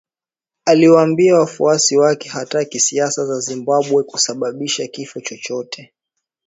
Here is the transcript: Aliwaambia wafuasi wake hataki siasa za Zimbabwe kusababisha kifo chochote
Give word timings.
Aliwaambia 0.65 1.35
wafuasi 1.35 1.97
wake 1.97 2.29
hataki 2.29 2.79
siasa 2.79 3.25
za 3.25 3.39
Zimbabwe 3.39 4.03
kusababisha 4.03 4.87
kifo 4.87 5.21
chochote 5.21 5.93